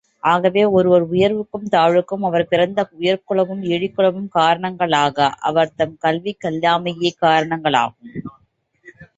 ஆகவே, 0.19 0.65
ஒருவர் 0.65 1.09
உயர்வுக்கும் 1.11 1.69
தாழ்வுக்கும், 1.71 2.23
அவர் 2.23 2.47
பிறந்த 2.47 2.89
உயர்குலமும், 2.99 3.63
இழிகுலமும் 3.63 4.27
காரணங்களாகா 4.35 5.27
அவர்தம் 5.27 5.97
கல்வி 5.99 6.37
கல்லாமையே 6.43 7.09
காரணங்களாம். 7.21 7.93